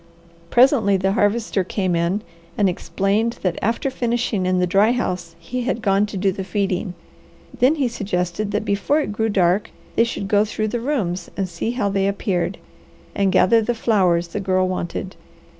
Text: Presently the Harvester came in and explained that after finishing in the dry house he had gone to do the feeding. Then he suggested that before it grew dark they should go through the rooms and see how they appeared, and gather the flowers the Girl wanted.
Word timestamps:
Presently 0.49 0.97
the 0.97 1.11
Harvester 1.11 1.63
came 1.63 1.95
in 1.95 2.23
and 2.57 2.67
explained 2.67 3.37
that 3.43 3.59
after 3.61 3.91
finishing 3.91 4.47
in 4.47 4.57
the 4.57 4.65
dry 4.65 4.93
house 4.93 5.35
he 5.37 5.61
had 5.61 5.79
gone 5.83 6.07
to 6.07 6.17
do 6.17 6.31
the 6.31 6.43
feeding. 6.43 6.95
Then 7.59 7.75
he 7.75 7.87
suggested 7.87 8.49
that 8.49 8.65
before 8.65 8.99
it 9.01 9.11
grew 9.11 9.29
dark 9.29 9.69
they 9.95 10.03
should 10.03 10.27
go 10.27 10.43
through 10.43 10.69
the 10.69 10.79
rooms 10.79 11.29
and 11.37 11.47
see 11.47 11.69
how 11.73 11.89
they 11.89 12.07
appeared, 12.07 12.57
and 13.13 13.31
gather 13.31 13.61
the 13.61 13.75
flowers 13.75 14.29
the 14.29 14.39
Girl 14.39 14.67
wanted. 14.67 15.15